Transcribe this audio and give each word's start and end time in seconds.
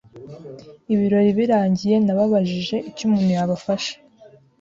Ibirori 0.93 1.31
birangiye 1.37 1.95
nababajije 2.05 2.75
icyo 2.89 3.01
umuntu 3.07 3.29
yabafasha 3.37 3.93